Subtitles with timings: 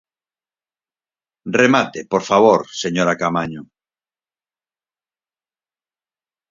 [1.59, 3.61] Remate, por favor, señora Caamaño.